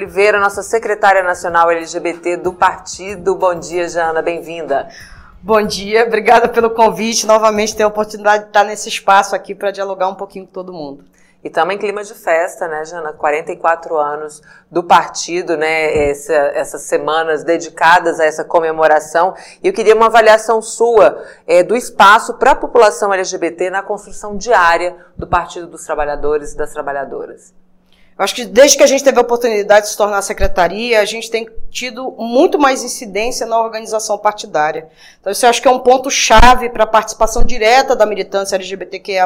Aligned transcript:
Oliveira, 0.00 0.40
nossa 0.40 0.62
secretária 0.62 1.22
nacional 1.22 1.70
LGBT 1.70 2.38
do 2.38 2.54
partido. 2.54 3.34
Bom 3.34 3.54
dia, 3.54 3.86
Jana, 3.86 4.22
bem-vinda. 4.22 4.88
Bom 5.42 5.60
dia, 5.60 6.06
obrigada 6.06 6.48
pelo 6.48 6.70
convite. 6.70 7.26
Novamente 7.26 7.76
ter 7.76 7.82
a 7.82 7.88
oportunidade 7.88 8.44
de 8.44 8.48
estar 8.48 8.64
nesse 8.64 8.88
espaço 8.88 9.36
aqui 9.36 9.54
para 9.54 9.70
dialogar 9.70 10.08
um 10.08 10.14
pouquinho 10.14 10.46
com 10.46 10.52
todo 10.52 10.72
mundo. 10.72 11.04
E 11.44 11.48
estamos 11.48 11.74
em 11.74 11.78
clima 11.78 12.02
de 12.02 12.14
festa, 12.14 12.66
né, 12.66 12.82
Jana? 12.86 13.12
44 13.12 13.98
anos 13.98 14.40
do 14.70 14.82
partido, 14.82 15.54
né? 15.58 16.08
Essa, 16.08 16.32
essas 16.32 16.80
semanas 16.80 17.44
dedicadas 17.44 18.18
a 18.20 18.24
essa 18.24 18.42
comemoração. 18.42 19.34
E 19.62 19.68
eu 19.68 19.72
queria 19.74 19.94
uma 19.94 20.06
avaliação 20.06 20.62
sua 20.62 21.22
é, 21.46 21.62
do 21.62 21.76
espaço 21.76 22.38
para 22.38 22.52
a 22.52 22.56
população 22.56 23.12
LGBT 23.12 23.68
na 23.68 23.82
construção 23.82 24.34
diária 24.34 24.96
do 25.14 25.26
Partido 25.26 25.66
dos 25.66 25.84
Trabalhadores 25.84 26.54
e 26.54 26.56
das 26.56 26.72
Trabalhadoras. 26.72 27.52
Acho 28.20 28.34
que 28.34 28.44
desde 28.44 28.76
que 28.76 28.82
a 28.82 28.86
gente 28.86 29.02
teve 29.02 29.16
a 29.16 29.22
oportunidade 29.22 29.86
de 29.86 29.92
se 29.92 29.96
tornar 29.96 30.20
secretaria, 30.20 31.00
a 31.00 31.06
gente 31.06 31.30
tem 31.30 31.48
tido 31.70 32.14
muito 32.18 32.58
mais 32.58 32.82
incidência 32.82 33.46
na 33.46 33.58
organização 33.58 34.18
partidária. 34.18 34.90
Então, 35.18 35.32
isso 35.32 35.46
eu 35.46 35.48
acho 35.48 35.62
que 35.62 35.66
é 35.66 35.70
um 35.70 35.78
ponto-chave 35.78 36.68
para 36.68 36.84
a 36.84 36.86
participação 36.86 37.42
direta 37.42 37.96
da 37.96 38.04
militância 38.04 38.56
LGBTQIA. 38.56 39.24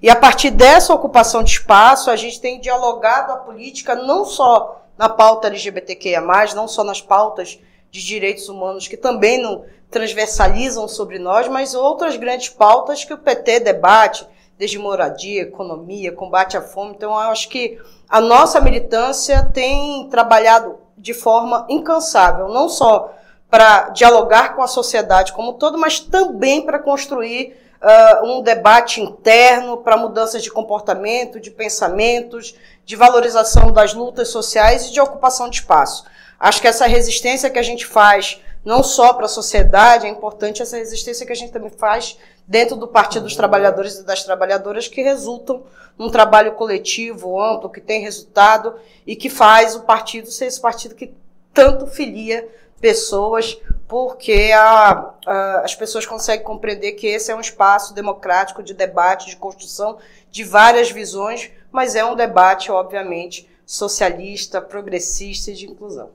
E 0.00 0.08
a 0.08 0.14
partir 0.14 0.50
dessa 0.50 0.94
ocupação 0.94 1.42
de 1.42 1.50
espaço, 1.50 2.12
a 2.12 2.14
gente 2.14 2.40
tem 2.40 2.60
dialogado 2.60 3.32
a 3.32 3.38
política 3.38 3.96
não 3.96 4.24
só 4.24 4.84
na 4.96 5.08
pauta 5.08 5.48
LGBTQIA, 5.48 6.20
não 6.54 6.68
só 6.68 6.84
nas 6.84 7.00
pautas 7.00 7.58
de 7.90 8.06
direitos 8.06 8.48
humanos, 8.48 8.86
que 8.86 8.96
também 8.96 9.42
não 9.42 9.64
transversalizam 9.90 10.86
sobre 10.86 11.18
nós, 11.18 11.48
mas 11.48 11.74
outras 11.74 12.16
grandes 12.16 12.50
pautas 12.50 13.02
que 13.02 13.12
o 13.12 13.18
PT 13.18 13.58
debate, 13.58 14.24
desde 14.62 14.78
moradia, 14.78 15.42
economia, 15.42 16.12
combate 16.12 16.56
à 16.56 16.62
fome. 16.62 16.92
Então, 16.94 17.10
eu 17.10 17.30
acho 17.30 17.48
que 17.48 17.80
a 18.08 18.20
nossa 18.20 18.60
militância 18.60 19.42
tem 19.52 20.08
trabalhado 20.08 20.78
de 20.96 21.12
forma 21.12 21.66
incansável, 21.68 22.46
não 22.46 22.68
só 22.68 23.12
para 23.50 23.88
dialogar 23.88 24.54
com 24.54 24.62
a 24.62 24.68
sociedade 24.68 25.32
como 25.32 25.50
um 25.50 25.54
todo, 25.54 25.76
mas 25.76 25.98
também 25.98 26.64
para 26.64 26.78
construir 26.78 27.56
uh, 27.82 28.24
um 28.24 28.40
debate 28.40 29.00
interno 29.00 29.78
para 29.78 29.96
mudanças 29.96 30.44
de 30.44 30.50
comportamento, 30.52 31.40
de 31.40 31.50
pensamentos, 31.50 32.54
de 32.84 32.94
valorização 32.94 33.72
das 33.72 33.92
lutas 33.92 34.28
sociais 34.28 34.86
e 34.86 34.92
de 34.92 35.00
ocupação 35.00 35.50
de 35.50 35.56
espaço. 35.56 36.04
Acho 36.38 36.60
que 36.60 36.68
essa 36.68 36.86
resistência 36.86 37.50
que 37.50 37.58
a 37.58 37.64
gente 37.64 37.84
faz 37.84 38.40
não 38.64 38.82
só 38.82 39.12
para 39.12 39.26
a 39.26 39.28
sociedade, 39.28 40.06
é 40.06 40.08
importante 40.08 40.62
essa 40.62 40.76
resistência 40.76 41.26
que 41.26 41.32
a 41.32 41.36
gente 41.36 41.52
também 41.52 41.70
faz 41.70 42.16
dentro 42.46 42.76
do 42.76 42.88
Partido 42.88 43.24
dos 43.24 43.36
Trabalhadores 43.36 43.98
e 43.98 44.04
das 44.04 44.24
Trabalhadoras, 44.24 44.88
que 44.88 45.02
resultam 45.02 45.64
num 45.96 46.10
trabalho 46.10 46.52
coletivo, 46.52 47.40
amplo, 47.40 47.70
que 47.70 47.80
tem 47.80 48.00
resultado 48.00 48.74
e 49.06 49.14
que 49.14 49.30
faz 49.30 49.74
o 49.74 49.82
partido 49.82 50.30
ser 50.30 50.46
esse 50.46 50.60
partido 50.60 50.94
que 50.94 51.14
tanto 51.52 51.86
filia 51.86 52.48
pessoas, 52.80 53.60
porque 53.86 54.50
a, 54.54 55.14
a, 55.24 55.60
as 55.60 55.74
pessoas 55.74 56.04
conseguem 56.04 56.44
compreender 56.44 56.92
que 56.92 57.06
esse 57.06 57.30
é 57.30 57.36
um 57.36 57.40
espaço 57.40 57.94
democrático 57.94 58.62
de 58.62 58.74
debate, 58.74 59.26
de 59.26 59.36
construção 59.36 59.98
de 60.30 60.42
várias 60.42 60.90
visões, 60.90 61.50
mas 61.70 61.94
é 61.94 62.04
um 62.04 62.16
debate, 62.16 62.72
obviamente, 62.72 63.48
socialista, 63.64 64.60
progressista 64.60 65.50
e 65.50 65.54
de 65.54 65.66
inclusão. 65.66 66.10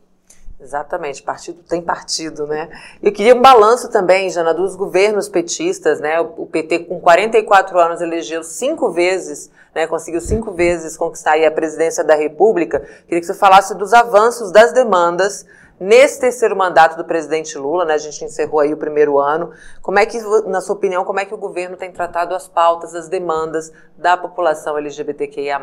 Exatamente, 0.60 1.22
partido 1.22 1.62
tem 1.70 1.84
partido, 1.84 2.48
né? 2.48 2.68
Eu 3.02 3.12
queria 3.12 3.36
um 3.36 3.42
balanço 3.42 3.92
também, 3.92 4.28
Jana, 4.28 4.56
dos 4.56 4.76
governos 4.76 5.30
petistas, 5.30 6.00
né? 6.00 6.20
O 6.20 6.48
PT 6.48 6.80
com 6.80 7.00
44 7.00 7.80
anos 7.80 8.02
elegeu 8.02 8.44
cinco 8.44 8.92
vezes, 8.92 9.52
né? 9.76 9.86
Conseguiu 9.86 10.20
cinco 10.20 10.52
vezes 10.52 10.98
conquistar 10.98 11.38
a 11.46 11.52
presidência 11.52 12.04
da 12.04 12.16
República. 12.16 12.80
Queria 13.06 13.20
que 13.20 13.28
você 13.28 13.36
falasse 13.36 13.76
dos 13.76 13.94
avanços 13.94 14.52
das 14.52 14.74
demandas 14.74 15.46
nesse 15.80 16.20
terceiro 16.20 16.56
mandato 16.56 16.98
do 16.98 17.06
presidente 17.06 17.56
Lula, 17.56 17.86
né? 17.86 17.94
A 17.94 18.00
gente 18.00 18.26
encerrou 18.26 18.60
aí 18.60 18.74
o 18.74 18.78
primeiro 18.78 19.20
ano. 19.20 19.52
Como 19.80 20.00
é 20.00 20.08
que, 20.08 20.20
na 20.48 20.60
sua 20.60 20.76
opinião, 20.76 21.06
como 21.06 21.20
é 21.20 21.26
que 21.26 21.36
o 21.36 21.38
governo 21.38 21.78
tem 21.78 21.92
tratado 21.92 22.34
as 22.34 22.48
pautas, 22.48 22.96
as 22.96 23.08
demandas 23.08 23.72
da 23.96 24.18
população 24.18 24.76
LGBTQIA+. 24.76 25.60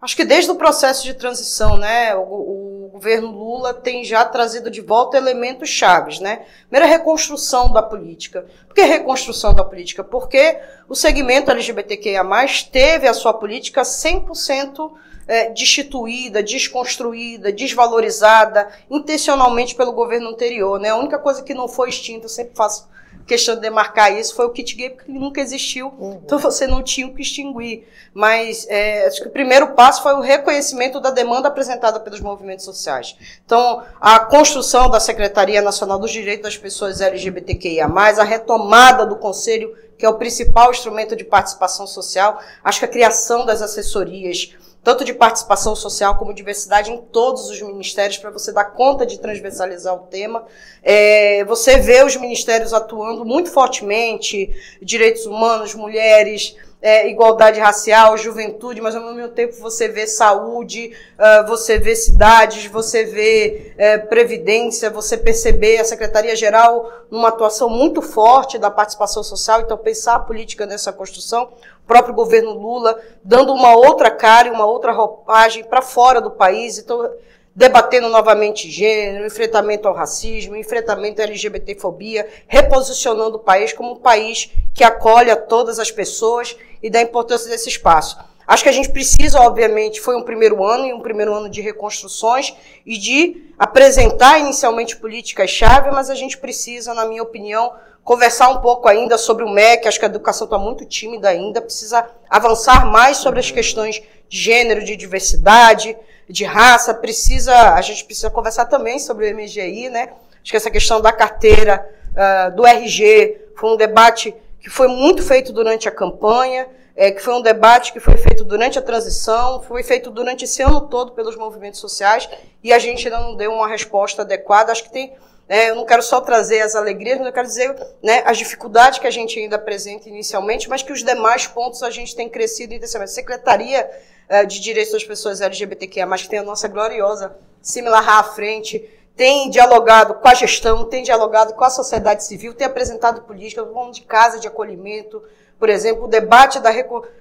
Acho 0.00 0.16
que 0.16 0.24
desde 0.24 0.50
o 0.50 0.54
processo 0.54 1.02
de 1.02 1.14
transição, 1.14 1.78
né, 1.78 2.14
o, 2.14 2.20
o, 2.20 2.73
governo 2.94 3.32
Lula 3.32 3.74
tem 3.74 4.04
já 4.04 4.24
trazido 4.24 4.70
de 4.70 4.80
volta 4.80 5.16
elementos 5.16 5.68
chaves, 5.68 6.20
né? 6.20 6.46
Primeiro, 6.68 6.86
a 6.86 6.96
reconstrução 6.96 7.72
da 7.72 7.82
política. 7.82 8.46
Por 8.68 8.74
que 8.76 8.82
reconstrução 8.82 9.52
da 9.52 9.64
política? 9.64 10.04
Porque 10.04 10.60
o 10.88 10.94
segmento 10.94 11.50
LGBTQIA+, 11.50 12.24
teve 12.70 13.08
a 13.08 13.12
sua 13.12 13.34
política 13.34 13.82
100% 13.82 14.92
é, 15.26 15.50
destituída, 15.50 16.40
desconstruída, 16.40 17.50
desvalorizada, 17.50 18.70
intencionalmente 18.88 19.74
pelo 19.74 19.90
governo 19.90 20.28
anterior, 20.28 20.78
né? 20.78 20.90
A 20.90 20.96
única 20.96 21.18
coisa 21.18 21.42
que 21.42 21.52
não 21.52 21.66
foi 21.66 21.88
extinta, 21.88 22.26
eu 22.26 22.30
sempre 22.30 22.54
faço 22.54 22.88
questão 23.26 23.54
de 23.54 23.62
demarcar 23.62 24.12
isso 24.12 24.34
foi 24.34 24.46
o 24.46 24.50
kit 24.50 24.74
gay, 24.76 24.90
porque 24.90 25.10
nunca 25.10 25.40
existiu, 25.40 25.92
uhum. 25.98 26.20
então 26.24 26.38
você 26.38 26.66
não 26.66 26.82
tinha 26.82 27.06
o 27.06 27.14
que 27.14 27.22
extinguir. 27.22 27.86
Mas 28.12 28.66
é, 28.68 29.06
acho 29.06 29.22
que 29.22 29.28
o 29.28 29.32
primeiro 29.32 29.68
passo 29.74 30.02
foi 30.02 30.14
o 30.14 30.20
reconhecimento 30.20 31.00
da 31.00 31.10
demanda 31.10 31.48
apresentada 31.48 31.98
pelos 32.00 32.20
movimentos 32.20 32.64
sociais. 32.64 33.16
Então, 33.44 33.82
a 34.00 34.20
construção 34.20 34.88
da 34.88 35.00
Secretaria 35.00 35.62
Nacional 35.62 35.98
dos 35.98 36.10
Direitos 36.10 36.44
das 36.44 36.56
Pessoas 36.56 37.00
LGBTQIA, 37.00 37.86
a 37.86 38.24
retomada 38.24 39.06
do 39.06 39.16
Conselho, 39.16 39.74
que 39.98 40.04
é 40.04 40.08
o 40.08 40.14
principal 40.14 40.70
instrumento 40.70 41.16
de 41.16 41.24
participação 41.24 41.86
social, 41.86 42.40
acho 42.62 42.78
que 42.80 42.84
a 42.84 42.88
criação 42.88 43.46
das 43.46 43.62
assessorias 43.62 44.54
tanto 44.84 45.02
de 45.02 45.14
participação 45.14 45.74
social 45.74 46.18
como 46.18 46.34
diversidade 46.34 46.92
em 46.92 46.98
todos 46.98 47.48
os 47.48 47.60
ministérios, 47.62 48.18
para 48.18 48.30
você 48.30 48.52
dar 48.52 48.66
conta 48.66 49.06
de 49.06 49.18
transversalizar 49.18 49.94
o 49.94 50.06
tema. 50.06 50.44
É, 50.82 51.42
você 51.46 51.78
vê 51.78 52.04
os 52.04 52.14
ministérios 52.16 52.74
atuando 52.74 53.24
muito 53.24 53.50
fortemente, 53.50 54.54
direitos 54.82 55.24
humanos, 55.24 55.74
mulheres, 55.74 56.54
é, 56.84 57.08
igualdade 57.08 57.58
racial, 57.58 58.14
juventude, 58.14 58.78
mas 58.78 58.94
ao 58.94 59.14
mesmo 59.14 59.30
tempo 59.30 59.54
você 59.54 59.88
vê 59.88 60.06
saúde, 60.06 60.94
uh, 61.18 61.46
você 61.48 61.78
vê 61.78 61.96
cidades, 61.96 62.66
você 62.66 63.04
vê 63.04 63.72
é, 63.78 63.96
previdência, 63.96 64.90
você 64.90 65.16
perceber 65.16 65.78
a 65.78 65.84
Secretaria-Geral 65.84 66.92
numa 67.10 67.28
atuação 67.28 67.70
muito 67.70 68.02
forte 68.02 68.58
da 68.58 68.70
participação 68.70 69.24
social, 69.24 69.62
então 69.62 69.78
pensar 69.78 70.16
a 70.16 70.18
política 70.18 70.66
nessa 70.66 70.92
construção, 70.92 71.44
o 71.82 71.86
próprio 71.86 72.14
governo 72.14 72.52
Lula 72.52 73.00
dando 73.24 73.54
uma 73.54 73.74
outra 73.74 74.10
cara 74.10 74.48
e 74.48 74.50
uma 74.50 74.66
outra 74.66 74.92
roupagem 74.92 75.64
para 75.64 75.80
fora 75.80 76.20
do 76.20 76.32
país, 76.32 76.78
então 76.78 77.10
debatendo 77.54 78.08
novamente 78.08 78.68
gênero, 78.70 79.26
enfrentamento 79.26 79.86
ao 79.86 79.94
racismo, 79.94 80.56
enfrentamento 80.56 81.20
à 81.20 81.24
LGBTfobia, 81.24 82.28
reposicionando 82.48 83.36
o 83.36 83.40
país 83.40 83.72
como 83.72 83.92
um 83.92 84.00
país 84.00 84.50
que 84.74 84.82
acolhe 84.82 85.30
a 85.30 85.36
todas 85.36 85.78
as 85.78 85.90
pessoas 85.90 86.56
e 86.82 86.90
da 86.90 87.00
importância 87.00 87.48
desse 87.48 87.68
espaço. 87.68 88.18
Acho 88.46 88.62
que 88.62 88.68
a 88.68 88.72
gente 88.72 88.90
precisa, 88.90 89.40
obviamente, 89.40 90.00
foi 90.00 90.16
um 90.16 90.22
primeiro 90.22 90.62
ano 90.62 90.84
e 90.84 90.92
um 90.92 91.00
primeiro 91.00 91.32
ano 91.32 91.48
de 91.48 91.62
reconstruções 91.62 92.54
e 92.84 92.98
de 92.98 93.50
apresentar 93.58 94.38
inicialmente 94.38 94.96
políticas-chave, 94.96 95.90
mas 95.90 96.10
a 96.10 96.14
gente 96.14 96.36
precisa, 96.36 96.92
na 96.92 97.06
minha 97.06 97.22
opinião, 97.22 97.72
conversar 98.02 98.50
um 98.50 98.60
pouco 98.60 98.86
ainda 98.86 99.16
sobre 99.16 99.44
o 99.44 99.48
MEC. 99.48 99.88
Acho 99.88 99.98
que 99.98 100.04
a 100.04 100.08
educação 100.08 100.44
está 100.44 100.58
muito 100.58 100.84
tímida 100.84 101.30
ainda, 101.30 101.62
precisa 101.62 102.06
avançar 102.28 102.84
mais 102.84 103.16
sobre 103.16 103.40
as 103.40 103.50
questões 103.50 104.02
de 104.28 104.38
gênero, 104.38 104.84
de 104.84 104.94
diversidade, 104.94 105.96
de 106.28 106.44
raça. 106.44 106.94
Precisa, 106.94 107.74
a 107.74 107.80
gente 107.80 108.04
precisa 108.04 108.30
conversar 108.30 108.66
também 108.66 108.98
sobre 108.98 109.30
o 109.30 109.36
MGI, 109.36 109.90
né? 109.90 110.10
Acho 110.42 110.50
que 110.50 110.56
essa 110.56 110.70
questão 110.70 111.00
da 111.00 111.12
carteira, 111.12 111.88
uh, 112.10 112.54
do 112.54 112.66
RG, 112.66 113.48
foi 113.56 113.70
um 113.70 113.76
debate 113.76 114.34
que 114.60 114.70
foi 114.70 114.88
muito 114.88 115.22
feito 115.22 115.52
durante 115.52 115.88
a 115.88 115.90
campanha, 115.90 116.66
é, 116.96 117.10
que 117.10 117.20
foi 117.20 117.34
um 117.34 117.42
debate 117.42 117.92
que 117.92 118.00
foi 118.00 118.16
feito 118.16 118.44
durante 118.44 118.78
a 118.78 118.82
transição, 118.82 119.62
foi 119.62 119.82
feito 119.82 120.10
durante 120.10 120.44
esse 120.44 120.62
ano 120.62 120.82
todo 120.82 121.12
pelos 121.12 121.36
movimentos 121.36 121.80
sociais, 121.80 122.28
e 122.62 122.72
a 122.72 122.78
gente 122.78 123.06
ainda 123.06 123.20
não 123.20 123.36
deu 123.36 123.52
uma 123.52 123.68
resposta 123.68 124.22
adequada. 124.22 124.70
Acho 124.70 124.84
que 124.84 124.92
tem. 124.92 125.12
É, 125.46 125.70
eu 125.70 125.74
não 125.74 125.84
quero 125.84 126.02
só 126.02 126.20
trazer 126.20 126.60
as 126.62 126.74
alegrias, 126.74 127.18
mas 127.18 127.26
eu 127.26 127.32
quero 127.32 127.46
dizer 127.46 127.76
né, 128.02 128.22
as 128.24 128.38
dificuldades 128.38 128.98
que 128.98 129.06
a 129.06 129.10
gente 129.10 129.38
ainda 129.38 129.56
apresenta 129.56 130.08
inicialmente, 130.08 130.70
mas 130.70 130.82
que 130.82 130.90
os 130.90 131.02
demais 131.02 131.46
pontos 131.46 131.82
a 131.82 131.90
gente 131.90 132.16
tem 132.16 132.30
crescido 132.30 132.72
intensamente. 132.72 133.10
Secretaria 133.10 133.90
é, 134.28 134.44
de 134.44 134.60
Direitos 134.60 134.92
das 134.92 135.04
Pessoas 135.04 135.40
LGBTQIA, 135.40 136.06
mas 136.06 136.22
que 136.22 136.28
tem 136.28 136.38
a 136.38 136.42
nossa 136.42 136.68
gloriosa 136.68 137.36
similar 137.60 138.08
à 138.08 138.22
frente, 138.22 138.88
tem 139.16 139.48
dialogado 139.48 140.14
com 140.14 140.28
a 140.28 140.34
gestão, 140.34 140.84
tem 140.84 141.02
dialogado 141.02 141.54
com 141.54 141.64
a 141.64 141.70
sociedade 141.70 142.24
civil, 142.24 142.52
tem 142.52 142.66
apresentado 142.66 143.22
políticas, 143.22 143.66
de 143.92 144.02
casa 144.02 144.40
de 144.40 144.48
acolhimento, 144.48 145.22
por 145.58 145.68
exemplo, 145.68 146.04
o 146.04 146.08
debate 146.08 146.58
da, 146.58 146.70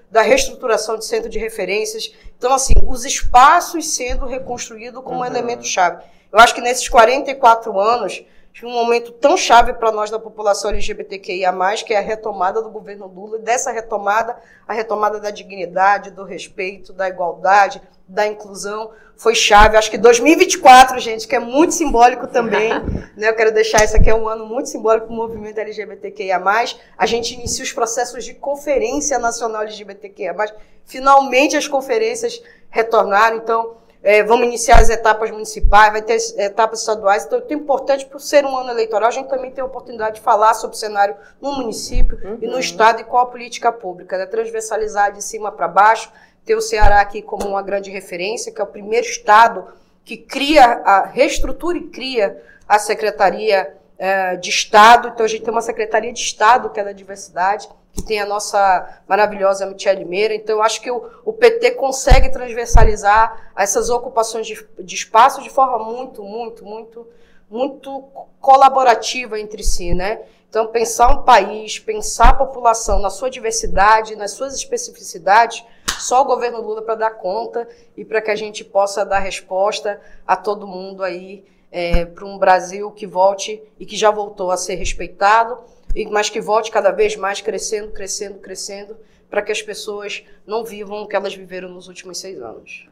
da 0.09 0.21
reestruturação 0.21 0.97
de 0.97 1.05
centro 1.05 1.29
de 1.29 1.37
referências. 1.37 2.13
Então, 2.37 2.53
assim, 2.53 2.73
os 2.85 3.05
espaços 3.05 3.93
sendo 3.93 4.25
reconstruídos 4.25 5.03
como 5.03 5.17
uhum. 5.17 5.21
um 5.21 5.25
elemento 5.25 5.63
chave. 5.63 6.03
Eu 6.31 6.39
acho 6.39 6.55
que 6.55 6.61
nesses 6.61 6.89
44 6.89 7.79
anos, 7.79 8.25
um 8.61 8.71
momento 8.71 9.11
tão 9.11 9.35
chave 9.35 9.73
para 9.73 9.91
nós 9.91 10.11
da 10.11 10.19
população 10.19 10.69
LGBTQIA+, 10.69 11.51
que 11.85 11.93
é 11.93 11.97
a 11.97 12.01
retomada 12.01 12.61
do 12.61 12.69
governo 12.69 13.07
Lula, 13.07 13.39
dessa 13.39 13.71
retomada, 13.71 14.37
a 14.67 14.73
retomada 14.73 15.19
da 15.19 15.31
dignidade, 15.31 16.11
do 16.11 16.23
respeito, 16.23 16.93
da 16.93 17.09
igualdade, 17.09 17.81
da 18.07 18.27
inclusão, 18.27 18.91
foi 19.15 19.33
chave. 19.33 19.75
Acho 19.75 19.89
que 19.89 19.97
2024, 19.97 20.99
gente, 20.99 21.27
que 21.27 21.35
é 21.35 21.39
muito 21.39 21.73
simbólico 21.73 22.27
também, 22.27 22.69
né? 23.17 23.29
Eu 23.29 23.35
quero 23.35 23.51
deixar 23.51 23.83
isso 23.83 23.95
aqui 23.95 24.09
é 24.09 24.15
um 24.15 24.27
ano 24.27 24.45
muito 24.45 24.69
simbólico 24.69 25.07
para 25.07 25.13
o 25.13 25.17
movimento 25.17 25.57
LGBTQIA+. 25.57 26.41
A 26.95 27.05
gente 27.07 27.33
inicia 27.33 27.63
os 27.63 27.73
processos 27.73 28.23
de 28.23 28.35
conferência 28.35 29.17
nacional 29.17 29.63
LGBTQIA+. 29.63 30.35
Finalmente 30.85 31.57
as 31.57 31.67
conferências 31.67 32.41
retornaram, 32.69 33.37
então 33.37 33.77
é, 34.03 34.21
vamos 34.21 34.45
iniciar 34.45 34.79
as 34.79 34.89
etapas 34.89 35.31
municipais, 35.31 35.93
vai 35.93 36.01
ter 36.01 36.17
etapas 36.37 36.81
estaduais. 36.81 37.23
Então, 37.23 37.41
é 37.49 37.53
importante, 37.53 38.05
por 38.05 38.19
ser 38.19 38.45
um 38.45 38.57
ano 38.57 38.71
eleitoral, 38.71 39.07
a 39.07 39.11
gente 39.11 39.29
também 39.29 39.49
tem 39.49 39.61
a 39.61 39.65
oportunidade 39.65 40.15
de 40.15 40.21
falar 40.21 40.53
sobre 40.53 40.75
o 40.75 40.79
cenário 40.79 41.15
no 41.41 41.53
município 41.53 42.19
uhum. 42.21 42.37
e 42.41 42.45
no 42.45 42.53
uhum. 42.53 42.59
estado 42.59 42.99
e 42.99 43.05
qual 43.05 43.23
a 43.23 43.27
política 43.27 43.71
pública, 43.71 44.17
né? 44.17 44.25
transversalizar 44.25 45.13
de 45.13 45.23
cima 45.23 45.53
para 45.53 45.69
baixo, 45.69 46.11
ter 46.43 46.55
o 46.55 46.61
Ceará 46.61 46.99
aqui 46.99 47.21
como 47.21 47.47
uma 47.47 47.61
grande 47.61 47.89
referência, 47.89 48.51
que 48.51 48.59
é 48.59 48.63
o 48.63 48.67
primeiro 48.67 49.05
estado 49.05 49.65
que 50.03 50.17
cria, 50.17 50.81
a, 50.83 51.05
reestrutura 51.05 51.77
e 51.77 51.83
cria 51.87 52.43
a 52.67 52.77
Secretaria 52.77 53.73
é, 53.97 54.35
de 54.35 54.49
Estado. 54.49 55.11
Então, 55.13 55.25
a 55.25 55.29
gente 55.29 55.43
tem 55.43 55.51
uma 55.51 55.61
Secretaria 55.61 56.11
de 56.11 56.19
Estado, 56.19 56.69
que 56.69 56.79
é 56.79 56.83
da 56.83 56.91
diversidade 56.91 57.69
que 57.93 58.01
tem 58.01 58.19
a 58.19 58.25
nossa 58.25 59.01
maravilhosa 59.07 59.67
Michele 59.67 60.03
Meira. 60.03 60.33
Então, 60.33 60.57
eu 60.57 60.63
acho 60.63 60.81
que 60.81 60.89
o, 60.89 61.09
o, 61.23 61.31
PT 61.31 61.71
consegue 61.71 62.29
transversalizar 62.29 63.51
essas 63.55 63.89
ocupações 63.89 64.47
de, 64.47 64.67
de 64.79 64.95
espaço 64.95 65.43
de 65.43 65.49
forma 65.49 65.77
muito, 65.77 66.23
muito, 66.23 66.65
muito, 66.65 67.07
muito 67.49 68.03
colaborativa 68.41 69.39
entre 69.39 69.63
si, 69.63 69.93
né? 69.93 70.21
Então, 70.49 70.67
pensar 70.67 71.09
um 71.09 71.23
país, 71.23 71.79
pensar 71.79 72.29
a 72.29 72.33
população 72.33 72.99
na 72.99 73.09
sua 73.09 73.29
diversidade, 73.29 74.15
nas 74.15 74.31
suas 74.31 74.55
especificidades, 74.55 75.63
só 75.99 76.21
o 76.21 76.25
governo 76.25 76.61
Lula 76.61 76.81
para 76.81 76.95
dar 76.95 77.11
conta 77.11 77.67
e 77.95 78.03
para 78.03 78.21
que 78.21 78.31
a 78.31 78.35
gente 78.35 78.63
possa 78.63 79.05
dar 79.05 79.19
resposta 79.19 80.01
a 80.27 80.35
todo 80.35 80.67
mundo 80.67 81.03
aí 81.03 81.45
é, 81.71 82.05
para 82.05 82.25
um 82.25 82.37
Brasil 82.37 82.91
que 82.91 83.07
volte 83.07 83.61
e 83.79 83.85
que 83.85 83.95
já 83.95 84.11
voltou 84.11 84.51
a 84.51 84.57
ser 84.57 84.75
respeitado 84.75 85.57
mas 86.09 86.29
que 86.29 86.41
volte 86.41 86.71
cada 86.71 86.91
vez 86.91 87.15
mais 87.15 87.41
crescendo, 87.41 87.91
crescendo, 87.91 88.39
crescendo, 88.39 88.97
para 89.29 89.41
que 89.41 89.51
as 89.51 89.61
pessoas 89.61 90.23
não 90.45 90.63
vivam 90.63 91.01
o 91.01 91.07
que 91.07 91.15
elas 91.15 91.35
viveram 91.35 91.69
nos 91.69 91.87
últimos 91.87 92.19
seis 92.19 92.41
anos. 92.41 92.87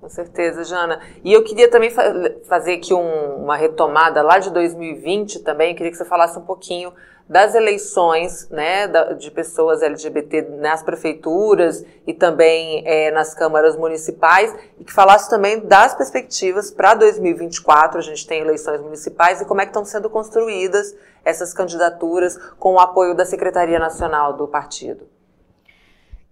Com 0.00 0.08
certeza, 0.08 0.62
Jana. 0.62 1.00
E 1.24 1.32
eu 1.32 1.42
queria 1.42 1.68
também 1.68 1.90
fa 1.90 2.04
fazer 2.44 2.74
aqui 2.74 2.94
um, 2.94 3.42
uma 3.42 3.56
retomada 3.56 4.22
lá 4.22 4.38
de 4.38 4.50
2020 4.50 5.40
também. 5.40 5.70
Eu 5.70 5.76
queria 5.76 5.90
que 5.90 5.98
você 5.98 6.04
falasse 6.04 6.38
um 6.38 6.44
pouquinho 6.44 6.92
das 7.28 7.54
eleições 7.54 8.48
né, 8.48 8.86
da, 8.86 9.12
de 9.12 9.30
pessoas 9.30 9.82
LGBT 9.82 10.42
nas 10.60 10.82
prefeituras 10.82 11.84
e 12.06 12.14
também 12.14 12.82
é, 12.86 13.10
nas 13.10 13.34
câmaras 13.34 13.76
municipais 13.76 14.54
e 14.78 14.84
que 14.84 14.92
falasse 14.92 15.28
também 15.28 15.60
das 15.60 15.94
perspectivas 15.94 16.70
para 16.70 16.94
2024. 16.94 17.98
A 17.98 18.02
gente 18.02 18.26
tem 18.26 18.40
eleições 18.40 18.80
municipais 18.80 19.40
e 19.40 19.44
como 19.44 19.60
é 19.60 19.64
que 19.64 19.70
estão 19.70 19.84
sendo 19.84 20.08
construídas 20.08 20.96
essas 21.24 21.52
candidaturas 21.52 22.38
com 22.58 22.74
o 22.74 22.80
apoio 22.80 23.14
da 23.14 23.26
Secretaria 23.26 23.78
Nacional 23.78 24.32
do 24.32 24.48
partido. 24.48 25.17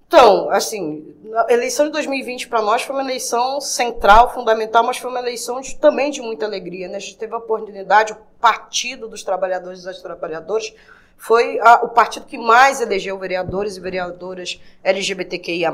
Então, 0.06 0.48
assim, 0.50 1.14
a 1.48 1.52
eleição 1.52 1.86
de 1.86 1.92
2020 1.92 2.48
para 2.48 2.62
nós 2.62 2.82
foi 2.82 2.94
uma 2.94 3.02
eleição 3.02 3.60
central, 3.60 4.32
fundamental, 4.32 4.84
mas 4.84 4.98
foi 4.98 5.10
uma 5.10 5.18
eleição 5.18 5.60
de, 5.60 5.76
também 5.76 6.10
de 6.10 6.22
muita 6.22 6.46
alegria. 6.46 6.88
Né? 6.88 6.96
A 6.96 7.00
gente 7.00 7.16
teve 7.16 7.34
a 7.34 7.38
oportunidade, 7.38 8.12
o 8.12 8.16
Partido 8.40 9.08
dos 9.08 9.24
Trabalhadores 9.24 9.82
e 9.82 9.84
das 9.84 10.00
Trabalhadoras 10.00 10.72
foi 11.16 11.58
a, 11.60 11.82
o 11.82 11.88
partido 11.88 12.26
que 12.26 12.38
mais 12.38 12.80
elegeu 12.80 13.18
vereadores 13.18 13.76
e 13.76 13.80
vereadoras 13.80 14.60
LGBTQIA+, 14.84 15.72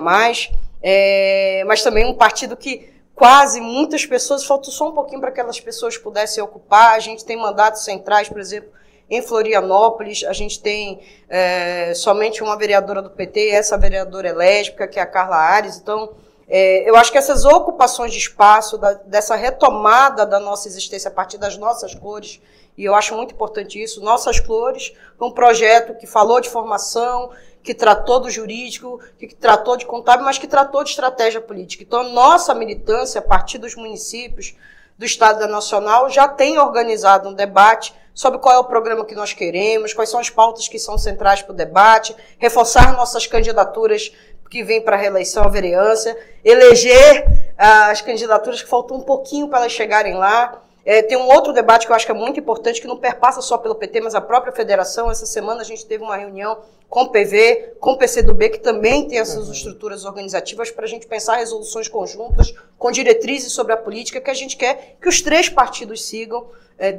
é, 0.80 1.64
mas 1.66 1.82
também 1.82 2.06
um 2.06 2.14
partido 2.14 2.56
que 2.56 2.90
quase 3.14 3.60
muitas 3.60 4.06
pessoas, 4.06 4.44
faltou 4.44 4.72
só 4.72 4.88
um 4.88 4.92
pouquinho 4.92 5.20
para 5.20 5.30
que 5.30 5.40
aquelas 5.40 5.60
pessoas 5.60 5.98
pudessem 5.98 6.42
ocupar. 6.42 6.94
A 6.94 6.98
gente 6.98 7.24
tem 7.24 7.36
mandatos 7.36 7.84
centrais, 7.84 8.28
por 8.28 8.40
exemplo, 8.40 8.70
em 9.10 9.20
Florianópolis, 9.20 10.24
a 10.24 10.32
gente 10.32 10.60
tem 10.60 11.00
é, 11.28 11.92
somente 11.94 12.42
uma 12.42 12.56
vereadora 12.56 13.02
do 13.02 13.10
PT, 13.10 13.50
essa 13.50 13.76
vereadora 13.76 14.28
é 14.28 14.32
lésbica, 14.32 14.88
que 14.88 14.98
é 14.98 15.02
a 15.02 15.06
Carla 15.06 15.36
Ares. 15.36 15.76
Então, 15.76 16.14
é, 16.48 16.88
eu 16.88 16.96
acho 16.96 17.12
que 17.12 17.18
essas 17.18 17.44
ocupações 17.44 18.12
de 18.12 18.18
espaço, 18.18 18.78
da, 18.78 18.94
dessa 18.94 19.34
retomada 19.34 20.24
da 20.24 20.40
nossa 20.40 20.68
existência 20.68 21.08
a 21.08 21.12
partir 21.12 21.38
das 21.38 21.56
nossas 21.56 21.94
cores, 21.94 22.40
e 22.76 22.84
eu 22.84 22.94
acho 22.94 23.14
muito 23.14 23.34
importante 23.34 23.82
isso, 23.82 24.00
Nossas 24.00 24.40
Cores, 24.40 24.94
um 25.20 25.30
projeto 25.30 25.94
que 25.94 26.06
falou 26.06 26.40
de 26.40 26.48
formação, 26.48 27.30
que 27.62 27.74
tratou 27.74 28.18
do 28.18 28.30
jurídico, 28.30 28.98
que 29.18 29.34
tratou 29.34 29.76
de 29.76 29.86
contábil, 29.86 30.24
mas 30.24 30.38
que 30.38 30.46
tratou 30.46 30.82
de 30.82 30.90
estratégia 30.90 31.40
política. 31.40 31.84
Então, 31.84 32.00
a 32.00 32.08
nossa 32.08 32.54
militância, 32.54 33.18
a 33.20 33.22
partir 33.22 33.58
dos 33.58 33.76
municípios, 33.76 34.56
do 34.98 35.04
Estado 35.04 35.40
da 35.40 35.46
Nacional, 35.46 36.08
já 36.10 36.28
tem 36.28 36.58
organizado 36.58 37.28
um 37.28 37.34
debate 37.34 37.94
sobre 38.14 38.38
qual 38.38 38.54
é 38.54 38.58
o 38.58 38.64
programa 38.64 39.04
que 39.04 39.14
nós 39.14 39.32
queremos, 39.32 39.92
quais 39.92 40.10
são 40.10 40.20
as 40.20 40.30
pautas 40.30 40.68
que 40.68 40.78
são 40.78 40.98
centrais 40.98 41.42
para 41.42 41.52
o 41.52 41.56
debate, 41.56 42.14
reforçar 42.38 42.96
nossas 42.96 43.26
candidaturas 43.26 44.12
que 44.50 44.62
vêm 44.62 44.82
para 44.82 44.96
a 44.96 44.98
reeleição 44.98 45.44
à 45.44 45.48
vereança, 45.48 46.14
eleger 46.44 47.24
ah, 47.56 47.90
as 47.90 48.02
candidaturas 48.02 48.62
que 48.62 48.68
faltam 48.68 48.98
um 48.98 49.00
pouquinho 49.00 49.48
para 49.48 49.60
elas 49.60 49.72
chegarem 49.72 50.14
lá. 50.14 50.62
É, 50.84 51.00
tem 51.00 51.16
um 51.16 51.26
outro 51.28 51.52
debate 51.52 51.86
que 51.86 51.92
eu 51.92 51.96
acho 51.96 52.04
que 52.04 52.12
é 52.12 52.14
muito 52.14 52.38
importante, 52.38 52.80
que 52.80 52.86
não 52.86 52.98
perpassa 52.98 53.40
só 53.40 53.56
pelo 53.56 53.74
PT, 53.74 54.00
mas 54.00 54.14
a 54.14 54.20
própria 54.20 54.52
federação. 54.52 55.10
Essa 55.10 55.24
semana 55.24 55.62
a 55.62 55.64
gente 55.64 55.86
teve 55.86 56.04
uma 56.04 56.16
reunião 56.16 56.58
com 56.88 57.04
o 57.04 57.08
PV, 57.08 57.76
com 57.80 57.92
o 57.92 57.96
PCdoB, 57.96 58.50
que 58.50 58.58
também 58.58 59.08
tem 59.08 59.18
essas 59.18 59.46
uhum. 59.46 59.52
estruturas 59.52 60.04
organizativas 60.04 60.70
para 60.70 60.84
a 60.84 60.88
gente 60.88 61.06
pensar 61.06 61.36
resoluções 61.36 61.88
conjuntas, 61.88 62.52
com 62.76 62.90
diretrizes 62.90 63.52
sobre 63.52 63.72
a 63.72 63.76
política 63.78 64.20
que 64.20 64.30
a 64.30 64.34
gente 64.34 64.56
quer 64.56 64.96
que 65.00 65.08
os 65.08 65.22
três 65.22 65.48
partidos 65.48 66.04
sigam 66.04 66.48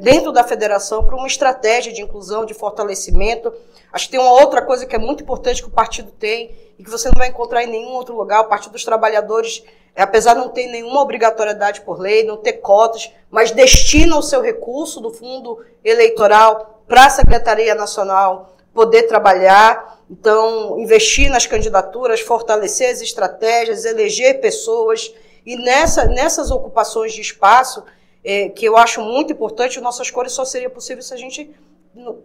dentro 0.00 0.32
da 0.32 0.42
federação 0.44 1.04
para 1.04 1.16
uma 1.16 1.26
estratégia 1.26 1.92
de 1.92 2.00
inclusão, 2.00 2.44
de 2.44 2.54
fortalecimento. 2.54 3.52
Acho 3.92 4.06
que 4.06 4.12
tem 4.12 4.20
uma 4.20 4.32
outra 4.32 4.62
coisa 4.62 4.86
que 4.86 4.96
é 4.96 4.98
muito 4.98 5.22
importante 5.22 5.62
que 5.62 5.68
o 5.68 5.72
partido 5.72 6.10
tem 6.10 6.54
e 6.78 6.84
que 6.84 6.90
você 6.90 7.08
não 7.08 7.14
vai 7.16 7.28
encontrar 7.28 7.62
em 7.62 7.68
nenhum 7.68 7.92
outro 7.92 8.16
lugar. 8.16 8.40
O 8.40 8.48
Partido 8.48 8.72
dos 8.72 8.84
Trabalhadores, 8.84 9.62
é, 9.94 10.02
apesar 10.02 10.34
de 10.34 10.40
não 10.40 10.48
ter 10.48 10.66
nenhuma 10.66 11.00
obrigatoriedade 11.00 11.82
por 11.82 12.00
lei, 12.00 12.24
não 12.24 12.36
ter 12.36 12.54
cotas, 12.54 13.12
mas 13.30 13.50
destina 13.50 14.16
o 14.16 14.22
seu 14.22 14.40
recurso 14.40 15.00
do 15.00 15.10
fundo 15.10 15.64
eleitoral 15.84 16.82
para 16.88 17.06
a 17.06 17.10
Secretaria 17.10 17.74
Nacional 17.74 18.54
poder 18.72 19.04
trabalhar. 19.04 20.00
Então, 20.10 20.78
investir 20.78 21.30
nas 21.30 21.46
candidaturas, 21.46 22.20
fortalecer 22.20 22.90
as 22.90 23.00
estratégias, 23.00 23.84
eleger 23.84 24.40
pessoas. 24.40 25.14
E 25.46 25.56
nessa, 25.56 26.06
nessas 26.06 26.50
ocupações 26.50 27.12
de 27.12 27.20
espaço, 27.20 27.84
é, 28.24 28.48
que 28.48 28.64
eu 28.64 28.76
acho 28.76 29.00
muito 29.02 29.32
importante, 29.32 29.80
nossas 29.80 30.10
cores 30.10 30.32
só 30.32 30.44
seria 30.44 30.70
possível 30.70 31.02
se 31.02 31.12
a 31.12 31.16
gente 31.16 31.54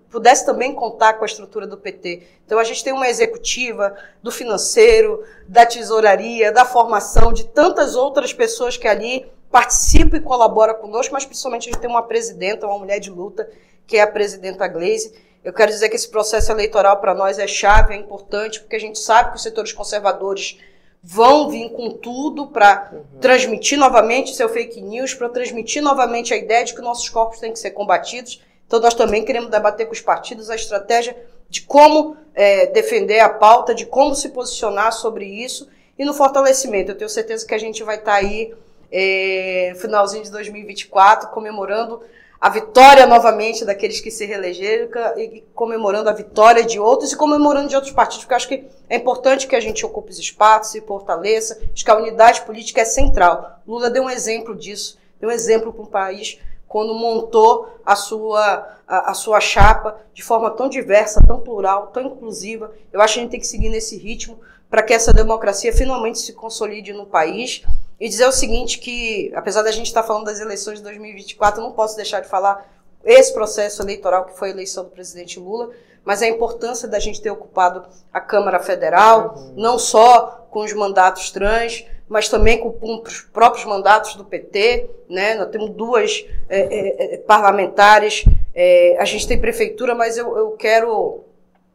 pudesse 0.09 0.45
também 0.45 0.73
contar 0.73 1.13
com 1.13 1.23
a 1.23 1.27
estrutura 1.27 1.67
do 1.67 1.77
PT. 1.77 2.23
Então 2.45 2.57
a 2.57 2.63
gente 2.63 2.83
tem 2.83 2.93
uma 2.93 3.07
executiva 3.07 3.95
do 4.23 4.31
financeiro, 4.31 5.23
da 5.47 5.65
tesouraria, 5.65 6.51
da 6.51 6.65
formação, 6.65 7.31
de 7.31 7.45
tantas 7.45 7.95
outras 7.95 8.33
pessoas 8.33 8.77
que 8.77 8.87
ali 8.87 9.29
participam 9.51 10.17
e 10.17 10.21
colaboram 10.21 10.75
conosco, 10.75 11.13
mas 11.13 11.25
principalmente 11.25 11.69
a 11.69 11.71
gente 11.71 11.81
tem 11.81 11.89
uma 11.89 12.03
presidenta, 12.03 12.65
uma 12.65 12.79
mulher 12.79 12.99
de 12.99 13.09
luta, 13.09 13.49
que 13.85 13.97
é 13.97 14.01
a 14.01 14.07
presidenta 14.07 14.67
Gleisi. 14.67 15.13
Eu 15.43 15.53
quero 15.53 15.71
dizer 15.71 15.89
que 15.89 15.95
esse 15.95 16.09
processo 16.09 16.51
eleitoral 16.51 16.97
para 16.97 17.13
nós 17.13 17.39
é 17.39 17.47
chave, 17.47 17.93
é 17.93 17.97
importante, 17.97 18.59
porque 18.59 18.75
a 18.75 18.79
gente 18.79 18.99
sabe 18.99 19.31
que 19.31 19.37
os 19.37 19.43
setores 19.43 19.71
conservadores 19.71 20.59
vão 21.01 21.49
vir 21.49 21.69
com 21.71 21.91
tudo 21.91 22.47
para 22.47 22.89
uhum. 22.91 23.19
transmitir 23.19 23.77
novamente 23.77 24.35
seu 24.35 24.49
fake 24.49 24.81
news, 24.81 25.13
para 25.13 25.29
transmitir 25.29 25.81
novamente 25.81 26.33
a 26.33 26.37
ideia 26.37 26.65
de 26.65 26.73
que 26.73 26.81
nossos 26.81 27.07
corpos 27.09 27.39
têm 27.39 27.53
que 27.53 27.59
ser 27.59 27.71
combatidos. 27.71 28.41
Então, 28.67 28.79
nós 28.79 28.93
também 28.93 29.23
queremos 29.23 29.49
debater 29.49 29.85
com 29.87 29.93
os 29.93 30.01
partidos 30.01 30.49
a 30.49 30.55
estratégia 30.55 31.15
de 31.49 31.61
como 31.61 32.15
é, 32.35 32.67
defender 32.67 33.19
a 33.19 33.29
pauta, 33.29 33.73
de 33.73 33.85
como 33.85 34.13
se 34.13 34.29
posicionar 34.29 34.91
sobre 34.91 35.25
isso 35.25 35.67
e 35.97 36.05
no 36.05 36.13
fortalecimento. 36.13 36.91
Eu 36.91 36.97
tenho 36.97 37.09
certeza 37.09 37.47
que 37.47 37.55
a 37.55 37.57
gente 37.57 37.81
vai 37.83 37.95
estar 37.95 38.11
tá 38.11 38.17
aí, 38.17 38.53
é, 38.91 39.73
finalzinho 39.77 40.23
de 40.23 40.31
2024, 40.31 41.29
comemorando 41.29 42.01
a 42.39 42.49
vitória 42.49 43.05
novamente 43.05 43.65
daqueles 43.65 43.99
que 43.99 44.09
se 44.09 44.25
reelegeram 44.25 44.89
e 45.17 45.43
comemorando 45.53 46.09
a 46.09 46.13
vitória 46.13 46.63
de 46.63 46.79
outros 46.79 47.11
e 47.11 47.17
comemorando 47.17 47.67
de 47.67 47.75
outros 47.75 47.93
partidos, 47.93 48.23
porque 48.23 48.35
acho 48.35 48.47
que 48.47 48.65
é 48.89 48.95
importante 48.95 49.45
que 49.45 49.55
a 49.55 49.59
gente 49.59 49.85
ocupe 49.85 50.11
os 50.11 50.19
espaços, 50.19 50.71
se 50.71 50.81
fortaleça, 50.81 51.59
acho 51.73 51.83
que 51.83 51.91
a 51.91 51.97
unidade 51.97 52.41
política 52.41 52.81
é 52.81 52.85
central. 52.85 53.59
Lula 53.67 53.89
deu 53.89 54.03
um 54.03 54.09
exemplo 54.09 54.55
disso, 54.55 54.97
deu 55.19 55.29
um 55.29 55.33
exemplo 55.33 55.73
para 55.73 55.81
um 55.81 55.87
país 55.87 56.39
quando 56.65 56.93
montou 56.93 57.67
a 57.85 57.95
sua, 57.95 58.77
a, 58.87 59.11
a, 59.11 59.13
sua 59.13 59.41
chapa 59.41 59.99
de 60.13 60.23
forma 60.23 60.51
tão 60.51 60.69
diversa, 60.69 61.19
tão 61.25 61.41
plural, 61.41 61.87
tão 61.87 62.03
inclusiva. 62.03 62.71
Eu 62.93 63.01
acho 63.01 63.15
que 63.15 63.19
a 63.19 63.23
gente 63.23 63.31
tem 63.31 63.39
que 63.39 63.47
seguir 63.47 63.69
nesse 63.69 63.97
ritmo 63.97 64.39
para 64.69 64.83
que 64.83 64.93
essa 64.93 65.11
democracia 65.11 65.73
finalmente 65.73 66.19
se 66.19 66.31
consolide 66.31 66.93
no 66.93 67.07
país 67.07 67.63
e 67.99 68.07
dizer 68.07 68.25
o 68.25 68.31
seguinte, 68.31 68.79
que 68.79 69.31
apesar 69.35 69.61
da 69.61 69.71
gente 69.71 69.87
estar 69.87 70.03
falando 70.03 70.25
das 70.25 70.39
eleições 70.39 70.77
de 70.77 70.83
2024, 70.83 71.59
eu 71.59 71.65
não 71.65 71.73
posso 71.73 71.95
deixar 71.95 72.21
de 72.21 72.29
falar 72.29 72.67
esse 73.03 73.33
processo 73.33 73.81
eleitoral 73.81 74.25
que 74.25 74.37
foi 74.37 74.49
a 74.49 74.51
eleição 74.51 74.83
do 74.83 74.89
presidente 74.89 75.39
Lula, 75.39 75.71
mas 76.03 76.21
a 76.21 76.27
importância 76.27 76.87
da 76.87 76.99
gente 76.99 77.21
ter 77.21 77.29
ocupado 77.29 77.85
a 78.11 78.19
Câmara 78.19 78.59
Federal, 78.59 79.35
uhum. 79.35 79.53
não 79.55 79.77
só 79.77 80.47
com 80.49 80.61
os 80.61 80.73
mandatos 80.73 81.29
trans, 81.29 81.85
mas 82.07 82.27
também 82.27 82.57
com, 82.57 82.71
com, 82.71 83.03
os 83.03 83.21
próprios 83.21 83.65
mandatos 83.65 84.15
do 84.15 84.25
PT. 84.25 84.89
Né? 85.07 85.35
Nós 85.35 85.49
temos 85.49 85.69
duas 85.69 86.25
é, 86.49 86.59
é, 86.59 87.13
é, 87.13 87.17
parlamentares, 87.17 88.25
é, 88.55 88.97
a 88.99 89.05
gente 89.05 89.27
tem 89.27 89.39
prefeitura, 89.39 89.93
mas 89.93 90.17
eu, 90.17 90.35
eu 90.35 90.51
quero, 90.51 91.23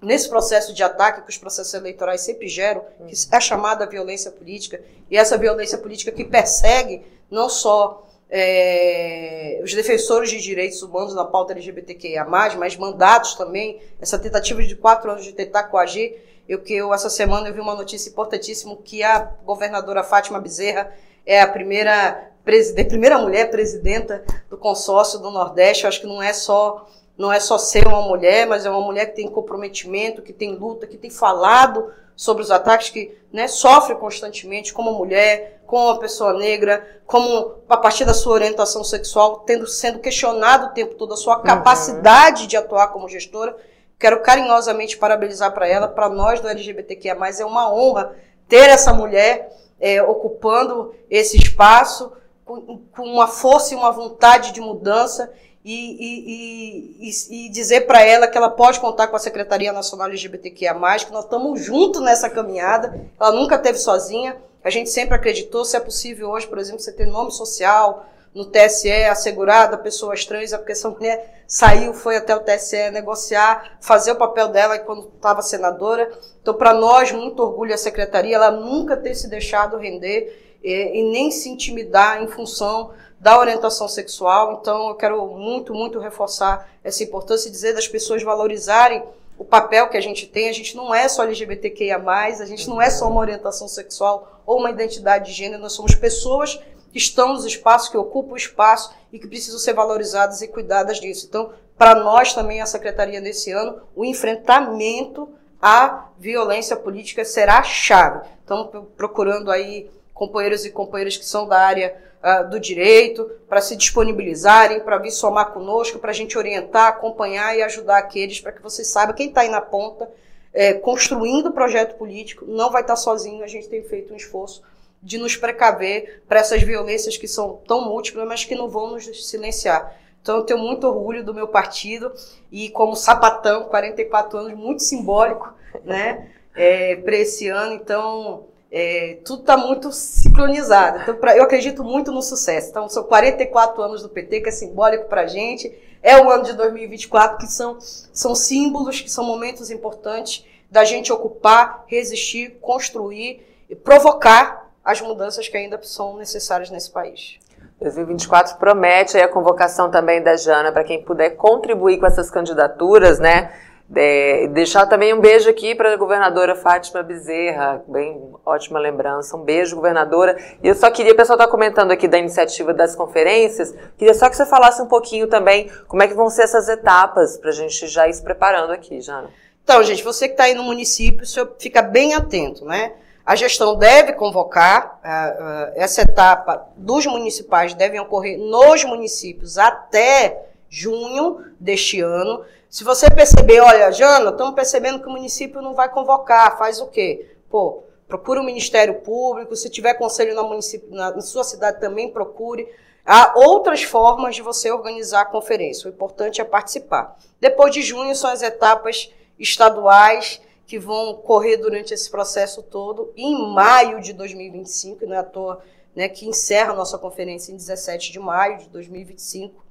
nesse 0.04 0.28
processo 0.28 0.72
de 0.72 0.82
ataque 0.82 1.22
que 1.22 1.30
os 1.30 1.38
processos 1.38 1.74
eleitorais 1.74 2.20
sempre 2.20 2.48
geram, 2.48 2.84
que 3.08 3.14
é 3.14 3.36
a 3.36 3.40
chamada 3.40 3.86
violência 3.86 4.30
política, 4.30 4.80
e 5.10 5.16
essa 5.16 5.36
violência 5.38 5.78
política 5.78 6.12
que 6.12 6.24
persegue 6.24 7.02
não 7.30 7.48
só 7.48 8.06
é, 8.30 9.60
os 9.62 9.72
defensores 9.74 10.30
de 10.30 10.40
direitos 10.40 10.82
humanos 10.82 11.14
na 11.14 11.24
pauta 11.24 11.52
LGBTQIA+, 11.52 12.24
mas 12.24 12.76
mandatos 12.76 13.34
também, 13.34 13.80
essa 14.00 14.18
tentativa 14.18 14.62
de 14.62 14.74
quatro 14.76 15.10
anos 15.10 15.24
de 15.24 15.32
tentar 15.32 15.64
coagir, 15.64 16.16
eu 16.48 16.60
que 16.60 16.74
eu 16.74 16.92
essa 16.92 17.08
semana 17.08 17.48
eu 17.48 17.54
vi 17.54 17.60
uma 17.60 17.74
notícia 17.74 18.10
importantíssima 18.10 18.76
que 18.84 19.02
a 19.02 19.20
governadora 19.44 20.04
Fátima 20.04 20.40
Bezerra 20.40 20.92
é 21.24 21.40
a 21.40 21.46
primeira 21.46 22.30
presidente, 22.44 22.88
primeira 22.88 23.18
mulher 23.18 23.50
presidenta 23.50 24.22
do 24.50 24.58
consórcio 24.58 25.18
do 25.18 25.30
Nordeste. 25.30 25.84
Eu 25.84 25.88
acho 25.88 26.00
que 26.00 26.06
não 26.06 26.22
é 26.22 26.32
só 26.32 26.86
não 27.16 27.32
é 27.32 27.38
só 27.38 27.56
ser 27.56 27.86
uma 27.86 28.02
mulher, 28.02 28.46
mas 28.46 28.66
é 28.66 28.70
uma 28.70 28.80
mulher 28.80 29.06
que 29.06 29.16
tem 29.16 29.30
comprometimento, 29.30 30.22
que 30.22 30.32
tem 30.32 30.54
luta, 30.54 30.86
que 30.86 30.96
tem 30.96 31.10
falado 31.10 31.92
sobre 32.16 32.42
os 32.42 32.50
ataques 32.50 32.90
que 32.90 33.16
né, 33.32 33.48
sofre 33.48 33.94
constantemente 33.96 34.72
como 34.72 34.92
mulher, 34.92 35.62
como 35.66 35.86
uma 35.86 35.98
pessoa 35.98 36.32
negra, 36.34 37.00
como 37.06 37.56
a 37.68 37.76
partir 37.76 38.04
da 38.04 38.14
sua 38.14 38.34
orientação 38.34 38.84
sexual, 38.84 39.40
tendo 39.40 39.66
sendo 39.66 39.98
questionado 39.98 40.66
o 40.66 40.70
tempo 40.70 40.94
todo 40.94 41.14
a 41.14 41.16
sua 41.16 41.36
uhum. 41.36 41.42
capacidade 41.42 42.42
uhum. 42.42 42.48
de 42.48 42.56
atuar 42.56 42.88
como 42.88 43.08
gestora. 43.08 43.56
Quero 43.98 44.20
carinhosamente 44.20 44.96
parabenizar 44.96 45.52
para 45.52 45.68
ela, 45.68 45.88
para 45.88 46.08
nós 46.08 46.40
do 46.40 46.48
LGBTQIA+, 46.48 47.16
é 47.40 47.44
uma 47.44 47.72
honra 47.72 48.14
ter 48.48 48.68
essa 48.68 48.92
mulher 48.92 49.56
é, 49.80 50.02
ocupando 50.02 50.94
esse 51.08 51.36
espaço 51.36 52.12
com, 52.44 52.78
com 52.92 53.02
uma 53.02 53.26
força 53.26 53.72
e 53.72 53.76
uma 53.76 53.90
vontade 53.90 54.52
de 54.52 54.60
mudança 54.60 55.32
e, 55.64 57.00
e, 57.02 57.08
e, 57.08 57.46
e 57.46 57.48
dizer 57.48 57.86
para 57.86 58.02
ela 58.02 58.28
que 58.28 58.36
ela 58.36 58.50
pode 58.50 58.78
contar 58.78 59.06
com 59.06 59.16
a 59.16 59.18
Secretaria 59.18 59.72
Nacional 59.72 60.08
LGBTQIA+, 60.08 60.74
que 60.98 61.12
nós 61.12 61.24
estamos 61.24 61.60
juntos 61.60 62.02
nessa 62.02 62.28
caminhada, 62.28 63.08
ela 63.18 63.32
nunca 63.32 63.56
teve 63.56 63.78
sozinha, 63.78 64.36
a 64.62 64.68
gente 64.68 64.90
sempre 64.90 65.14
acreditou, 65.14 65.64
se 65.64 65.76
é 65.76 65.80
possível 65.80 66.30
hoje, 66.30 66.46
por 66.46 66.58
exemplo, 66.58 66.80
você 66.80 66.92
ter 66.92 67.06
nome 67.06 67.32
social 67.32 68.06
no 68.34 68.44
TSE 68.44 68.90
assegurado 69.04 69.76
a 69.76 69.78
pessoas 69.78 70.26
trans, 70.26 70.52
é 70.52 70.58
porque 70.58 70.72
essa 70.72 70.90
mulher 70.90 71.44
saiu, 71.46 71.94
foi 71.94 72.16
até 72.16 72.34
o 72.34 72.40
TSE 72.40 72.90
negociar, 72.90 73.78
fazer 73.80 74.12
o 74.12 74.16
papel 74.16 74.48
dela 74.48 74.78
quando 74.78 75.12
estava 75.14 75.40
senadora. 75.40 76.10
Então, 76.42 76.52
para 76.52 76.74
nós, 76.74 77.12
muito 77.12 77.40
orgulho 77.40 77.72
a 77.72 77.78
secretaria, 77.78 78.34
ela 78.34 78.50
nunca 78.50 78.96
ter 78.96 79.14
se 79.14 79.28
deixado 79.28 79.78
render 79.78 80.58
e, 80.62 81.00
e 81.00 81.12
nem 81.12 81.30
se 81.30 81.48
intimidar 81.48 82.22
em 82.22 82.26
função 82.26 82.90
da 83.24 83.40
orientação 83.40 83.88
sexual. 83.88 84.58
Então, 84.60 84.90
eu 84.90 84.94
quero 84.96 85.26
muito, 85.28 85.72
muito 85.72 85.98
reforçar 85.98 86.68
essa 86.84 87.02
importância 87.02 87.48
e 87.48 87.50
dizer 87.50 87.72
das 87.72 87.88
pessoas 87.88 88.22
valorizarem 88.22 89.02
o 89.38 89.44
papel 89.46 89.88
que 89.88 89.96
a 89.96 90.00
gente 90.00 90.26
tem. 90.26 90.50
A 90.50 90.52
gente 90.52 90.76
não 90.76 90.94
é 90.94 91.08
só 91.08 91.22
LGBTQIA, 91.22 91.96
a 91.96 92.44
gente 92.44 92.68
não 92.68 92.82
é 92.82 92.90
só 92.90 93.08
uma 93.08 93.22
orientação 93.22 93.66
sexual 93.66 94.42
ou 94.44 94.58
uma 94.58 94.70
identidade 94.70 95.30
de 95.30 95.32
gênero, 95.32 95.62
nós 95.62 95.72
somos 95.72 95.94
pessoas 95.94 96.60
que 96.92 96.98
estão 96.98 97.32
nos 97.32 97.46
espaços, 97.46 97.88
que 97.88 97.96
ocupam 97.96 98.34
o 98.34 98.36
espaço 98.36 98.94
e 99.10 99.18
que 99.18 99.26
precisam 99.26 99.58
ser 99.58 99.72
valorizadas 99.72 100.42
e 100.42 100.48
cuidadas 100.48 101.00
disso. 101.00 101.24
Então, 101.26 101.50
para 101.78 101.94
nós 101.94 102.34
também, 102.34 102.60
a 102.60 102.66
Secretaria 102.66 103.22
nesse 103.22 103.50
ano, 103.50 103.80
o 103.96 104.04
enfrentamento 104.04 105.30
à 105.62 106.08
violência 106.18 106.76
política 106.76 107.24
será 107.24 107.62
chave. 107.62 108.28
Estamos 108.42 108.86
procurando 108.98 109.50
aí 109.50 109.90
companheiros 110.14 110.64
e 110.64 110.70
companheiras 110.70 111.16
que 111.16 111.26
são 111.26 111.46
da 111.46 111.58
área 111.58 111.94
uh, 112.22 112.48
do 112.48 112.58
direito, 112.58 113.30
para 113.48 113.60
se 113.60 113.76
disponibilizarem, 113.76 114.80
para 114.80 114.96
vir 114.96 115.10
somar 115.10 115.52
conosco, 115.52 115.98
para 115.98 116.10
a 116.10 116.14
gente 116.14 116.38
orientar, 116.38 116.88
acompanhar 116.88 117.56
e 117.58 117.62
ajudar 117.62 117.98
aqueles, 117.98 118.40
para 118.40 118.52
que 118.52 118.62
você 118.62 118.84
saiba 118.84 119.12
quem 119.12 119.28
está 119.28 119.42
aí 119.42 119.48
na 119.48 119.60
ponta, 119.60 120.08
é, 120.52 120.72
construindo 120.72 121.48
o 121.48 121.52
projeto 121.52 121.96
político, 121.96 122.46
não 122.46 122.70
vai 122.70 122.82
estar 122.82 122.94
tá 122.94 123.00
sozinho, 123.00 123.42
a 123.42 123.48
gente 123.48 123.68
tem 123.68 123.82
feito 123.82 124.14
um 124.14 124.16
esforço 124.16 124.62
de 125.02 125.18
nos 125.18 125.36
precaver 125.36 126.22
para 126.26 126.40
essas 126.40 126.62
violências 126.62 127.16
que 127.16 127.28
são 127.28 127.60
tão 127.66 127.84
múltiplas, 127.84 128.26
mas 128.26 128.44
que 128.44 128.54
não 128.54 128.70
vão 128.70 128.92
nos 128.92 129.28
silenciar. 129.28 129.98
Então, 130.22 130.38
eu 130.38 130.44
tenho 130.44 130.58
muito 130.58 130.86
orgulho 130.86 131.22
do 131.22 131.34
meu 131.34 131.46
partido 131.46 132.10
e, 132.50 132.70
como 132.70 132.96
sapatão, 132.96 133.64
44 133.64 134.38
anos, 134.38 134.54
muito 134.54 134.82
simbólico, 134.82 135.52
né, 135.84 136.30
é, 136.54 136.96
para 136.96 137.16
esse 137.16 137.48
ano. 137.48 137.74
Então, 137.74 138.46
é, 138.76 139.18
tudo 139.24 139.42
está 139.42 139.56
muito 139.56 139.92
sincronizado. 139.92 140.98
Então, 141.00 141.14
pra, 141.14 141.36
eu 141.36 141.44
acredito 141.44 141.84
muito 141.84 142.10
no 142.10 142.20
sucesso. 142.20 142.70
Então, 142.70 142.88
são 142.88 143.04
44 143.04 143.80
anos 143.80 144.02
do 144.02 144.08
PT, 144.08 144.40
que 144.40 144.48
é 144.48 144.52
simbólico 144.52 145.04
para 145.04 145.20
a 145.20 145.26
gente. 145.28 145.72
É 146.02 146.20
o 146.20 146.28
ano 146.28 146.42
de 146.42 146.54
2024, 146.54 147.38
que 147.38 147.46
são, 147.46 147.78
são 147.80 148.34
símbolos, 148.34 149.00
que 149.00 149.08
são 149.08 149.24
momentos 149.24 149.70
importantes 149.70 150.44
da 150.68 150.84
gente 150.84 151.12
ocupar, 151.12 151.84
resistir, 151.86 152.58
construir 152.60 153.46
e 153.70 153.76
provocar 153.76 154.68
as 154.84 155.00
mudanças 155.00 155.46
que 155.46 155.56
ainda 155.56 155.80
são 155.84 156.16
necessárias 156.16 156.68
nesse 156.68 156.90
país. 156.90 157.38
2024 157.80 158.56
promete 158.56 159.16
a 159.18 159.28
convocação 159.28 159.88
também 159.88 160.20
da 160.20 160.36
Jana 160.36 160.72
para 160.72 160.82
quem 160.82 161.00
puder 161.00 161.30
contribuir 161.36 161.98
com 161.98 162.06
essas 162.06 162.28
candidaturas, 162.28 163.20
né? 163.20 163.52
É, 163.94 164.48
deixar 164.48 164.86
também 164.86 165.12
um 165.12 165.20
beijo 165.20 165.48
aqui 165.48 165.74
para 165.74 165.92
a 165.92 165.96
governadora 165.96 166.56
Fátima 166.56 167.02
Bezerra, 167.02 167.84
bem 167.86 168.32
ótima 168.44 168.78
lembrança. 168.78 169.36
Um 169.36 169.42
beijo, 169.42 169.76
governadora. 169.76 170.36
E 170.62 170.68
eu 170.68 170.74
só 170.74 170.90
queria, 170.90 171.12
o 171.12 171.16
pessoal 171.16 171.38
está 171.38 171.50
comentando 171.50 171.90
aqui 171.90 172.08
da 172.08 172.18
iniciativa 172.18 172.72
das 172.72 172.96
conferências, 172.96 173.74
queria 173.98 174.14
só 174.14 174.28
que 174.30 174.36
você 174.36 174.46
falasse 174.46 174.80
um 174.80 174.86
pouquinho 174.86 175.26
também 175.26 175.70
como 175.86 176.02
é 176.02 176.08
que 176.08 176.14
vão 176.14 176.30
ser 176.30 176.42
essas 176.42 176.68
etapas 176.68 177.36
para 177.36 177.50
a 177.50 177.52
gente 177.52 177.86
já 177.86 178.08
ir 178.08 178.14
se 178.14 178.22
preparando 178.22 178.72
aqui, 178.72 179.00
Jana. 179.00 179.28
Então, 179.62 179.82
gente, 179.82 180.02
você 180.02 180.28
que 180.28 180.34
está 180.34 180.44
aí 180.44 180.54
no 180.54 180.62
município, 180.62 181.24
fica 181.58 181.80
bem 181.80 182.14
atento, 182.14 182.64
né? 182.64 182.92
A 183.24 183.34
gestão 183.34 183.76
deve 183.76 184.12
convocar, 184.12 185.00
uh, 185.02 185.42
uh, 185.42 185.72
essa 185.76 186.02
etapa 186.02 186.68
dos 186.76 187.06
municipais 187.06 187.72
devem 187.72 187.98
ocorrer 187.98 188.38
nos 188.38 188.84
municípios 188.84 189.56
até 189.56 190.44
junho 190.68 191.42
deste 191.58 192.02
ano. 192.02 192.44
Se 192.74 192.82
você 192.82 193.08
perceber, 193.08 193.60
olha, 193.60 193.92
Jana, 193.92 194.30
estamos 194.30 194.52
percebendo 194.52 194.98
que 194.98 195.06
o 195.06 195.12
município 195.12 195.62
não 195.62 195.74
vai 195.74 195.88
convocar, 195.88 196.58
faz 196.58 196.80
o 196.80 196.88
quê? 196.88 197.36
Pô, 197.48 197.84
procura 198.08 198.40
o 198.40 198.44
Ministério 198.44 198.96
Público, 198.96 199.54
se 199.54 199.70
tiver 199.70 199.94
conselho 199.94 200.34
na, 200.34 200.42
na, 200.90 201.10
na 201.12 201.20
sua 201.20 201.44
cidade 201.44 201.78
também 201.78 202.10
procure. 202.10 202.68
Há 203.06 203.34
outras 203.36 203.84
formas 203.84 204.34
de 204.34 204.42
você 204.42 204.72
organizar 204.72 205.20
a 205.20 205.24
conferência. 205.24 205.88
O 205.88 205.94
importante 205.94 206.40
é 206.40 206.44
participar. 206.44 207.16
Depois 207.40 207.72
de 207.72 207.80
junho 207.80 208.12
são 208.16 208.28
as 208.28 208.42
etapas 208.42 209.08
estaduais 209.38 210.40
que 210.66 210.76
vão 210.76 211.14
correr 211.14 211.58
durante 211.58 211.94
esse 211.94 212.10
processo 212.10 212.60
todo. 212.60 213.12
E 213.14 213.22
em 213.22 213.54
maio 213.54 214.00
de 214.00 214.12
2025, 214.12 215.06
não 215.06 215.14
é 215.14 215.18
à 215.18 215.22
toa 215.22 215.62
né, 215.94 216.08
que 216.08 216.26
encerra 216.26 216.72
a 216.72 216.76
nossa 216.76 216.98
conferência 216.98 217.52
em 217.52 217.56
17 217.56 218.10
de 218.10 218.18
maio 218.18 218.58
de 218.58 218.68
2025, 218.68 219.63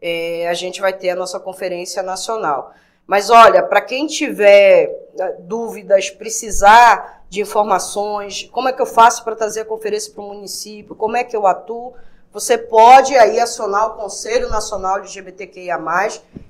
é, 0.00 0.48
a 0.48 0.54
gente 0.54 0.80
vai 0.80 0.92
ter 0.92 1.10
a 1.10 1.16
nossa 1.16 1.38
conferência 1.38 2.02
nacional. 2.02 2.72
Mas 3.06 3.28
olha, 3.28 3.62
para 3.62 3.80
quem 3.80 4.06
tiver 4.06 4.88
é, 5.18 5.36
dúvidas, 5.40 6.10
precisar 6.10 7.24
de 7.28 7.40
informações, 7.40 8.48
como 8.52 8.68
é 8.68 8.72
que 8.72 8.80
eu 8.80 8.86
faço 8.86 9.24
para 9.24 9.36
trazer 9.36 9.60
a 9.60 9.64
conferência 9.64 10.12
para 10.12 10.22
o 10.22 10.28
município, 10.28 10.94
como 10.94 11.16
é 11.16 11.24
que 11.24 11.36
eu 11.36 11.46
atuo, 11.46 11.94
você 12.32 12.56
pode 12.56 13.16
aí 13.16 13.40
acionar 13.40 13.88
o 13.88 13.96
Conselho 13.96 14.48
Nacional 14.48 14.98
LGBTQIA+, 14.98 15.80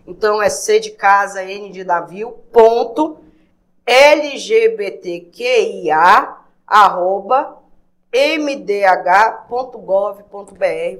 então 0.06 0.42
é 0.42 0.50
C 0.50 0.78
de 0.78 0.90
casa, 0.90 1.42
N 1.42 1.70
de 1.70 1.84
navio, 1.84 2.32
ponto, 2.52 3.18
LGBTQIA, 3.86 5.16
arroba, 6.66 7.59
mdh.gov.br. 8.12 9.48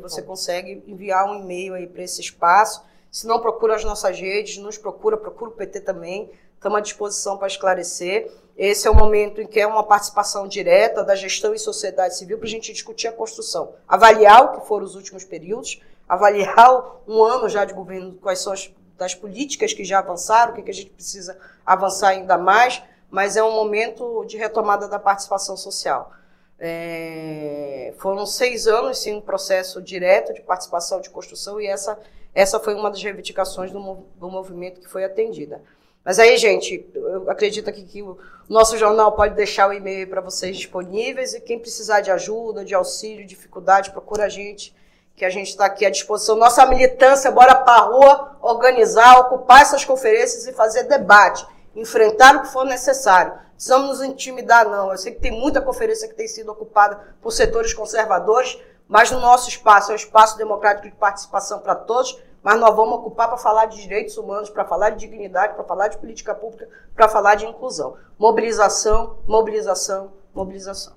Você 0.03 0.23
consegue 0.23 0.83
enviar 0.87 1.27
um 1.27 1.41
e-mail 1.41 1.75
aí 1.75 1.87
para 1.87 2.03
esse 2.03 2.21
espaço. 2.21 2.85
Se 3.11 3.27
não, 3.27 3.41
procura 3.41 3.75
as 3.75 3.85
nossas 3.85 4.19
redes, 4.21 4.59
nos 4.59 4.79
procura, 4.79 5.17
procura 5.17 5.51
o 5.51 5.55
PT 5.55 5.81
também. 5.81 6.31
Estamos 6.55 6.79
à 6.79 6.81
disposição 6.81 7.37
para 7.37 7.49
esclarecer. 7.49 8.31
Esse 8.57 8.87
é 8.87 8.91
o 8.91 8.95
momento 8.95 9.41
em 9.41 9.47
que 9.47 9.59
é 9.59 9.67
uma 9.67 9.83
participação 9.83 10.47
direta 10.47 11.03
da 11.03 11.15
gestão 11.15 11.55
e 11.55 11.59
sociedade 11.59 12.17
civil 12.17 12.39
para 12.39 12.47
a 12.47 12.51
gente 12.51 12.73
discutir 12.73 13.09
a 13.09 13.13
construção. 13.13 13.75
Avaliar 13.89 14.45
o 14.45 14.61
que 14.61 14.67
foram 14.67 14.85
os 14.85 14.95
últimos 14.95 15.25
períodos, 15.25 15.81
avaliar 16.09 17.01
um 17.09 17.23
ano 17.23 17.49
já 17.49 17.65
de 17.65 17.73
governo, 17.73 18.15
quais 18.21 18.41
são 18.41 18.53
as 18.53 18.71
das 19.01 19.15
políticas 19.15 19.73
que 19.73 19.83
já 19.83 20.01
avançaram, 20.01 20.53
o 20.53 20.55
que, 20.55 20.63
que 20.63 20.71
a 20.71 20.75
gente 20.75 20.91
precisa 20.91 21.39
avançar 21.65 22.09
ainda 22.09 22.37
mais, 22.37 22.83
mas 23.11 23.35
é 23.35 23.43
um 23.43 23.53
momento 23.53 24.27
de 24.27 24.37
retomada 24.37 24.87
da 24.87 24.99
participação 24.99 25.57
social. 25.57 26.13
É, 26.61 27.95
foram 27.97 28.27
seis 28.27 28.67
anos, 28.67 28.99
sim, 28.99 29.15
um 29.15 29.21
processo 29.21 29.81
direto 29.81 30.35
de 30.35 30.43
participação 30.43 31.01
de 31.01 31.09
construção 31.09 31.59
e 31.61 31.67
essa 31.67 31.99
Essa 32.35 32.61
foi 32.61 32.75
uma 32.75 32.91
das 32.91 33.03
reivindicações 33.03 33.73
do, 33.73 33.81
do 34.17 34.29
movimento 34.31 34.81
que 34.81 34.89
foi 34.89 35.03
atendida. 35.05 35.61
Mas 36.05 36.19
aí, 36.19 36.37
gente, 36.37 36.89
eu 36.95 37.29
acredito 37.29 37.71
que 37.73 38.03
o 38.03 38.17
nosso 38.49 38.79
jornal 38.79 39.13
pode 39.13 39.35
deixar 39.35 39.69
o 39.69 39.73
e-mail 39.73 40.07
para 40.09 40.21
vocês 40.21 40.57
disponíveis 40.57 41.35
e 41.35 41.41
quem 41.41 41.59
precisar 41.59 42.01
de 42.03 42.11
ajuda, 42.11 42.65
de 42.65 42.75
auxílio, 42.75 43.27
dificuldade, 43.27 43.91
procura 43.91 44.25
a 44.25 44.29
gente, 44.29 44.75
que 45.17 45.25
a 45.25 45.31
gente 45.31 45.49
está 45.49 45.67
aqui 45.67 45.85
à 45.85 45.91
disposição. 45.91 46.37
Nossa 46.37 46.65
militância, 46.67 47.31
bora 47.31 47.55
para 47.55 47.83
a 47.83 47.87
rua, 47.87 48.39
organizar, 48.41 49.19
ocupar 49.21 49.63
essas 49.63 49.85
conferências 49.85 50.47
e 50.47 50.53
fazer 50.53 50.85
debate, 50.85 51.45
enfrentar 51.75 52.37
o 52.37 52.43
que 52.43 52.49
for 52.49 52.65
necessário. 52.65 53.33
Precisamos 53.55 53.89
nos 53.89 54.03
intimidar, 54.03 54.69
não. 54.69 54.91
Eu 54.91 54.99
sei 54.99 55.13
que 55.13 55.21
tem 55.21 55.33
muita 55.33 55.61
conferência 55.61 56.09
que 56.09 56.15
tem 56.15 56.27
sido 56.29 56.51
ocupada 56.51 57.15
por 57.21 57.31
setores 57.31 57.75
conservadores, 57.75 58.59
mas 58.89 59.11
no 59.11 59.21
nosso 59.21 59.49
espaço 59.49 59.91
é 59.91 59.93
um 59.93 59.97
espaço 59.97 60.37
democrático 60.39 60.89
de 60.89 60.97
participação 60.97 61.61
para 61.61 61.75
todos 61.75 62.19
mas 62.43 62.59
nós 62.59 62.75
vamos 62.75 62.95
ocupar 62.95 63.29
para 63.29 63.37
falar 63.37 63.67
de 63.67 63.81
direitos 63.83 64.17
humanos, 64.17 64.49
para 64.49 64.65
falar 64.65 64.91
de 64.91 64.99
dignidade, 64.99 65.55
para 65.55 65.65
falar 65.65 65.89
de 65.89 65.99
política 65.99 66.35
pública, 66.35 66.69
para 66.95 67.09
falar 67.09 67.35
de 67.35 67.45
inclusão. 67.45 67.97
Mobilização, 68.19 69.19
mobilização, 69.27 70.13
mobilização. 70.35 70.95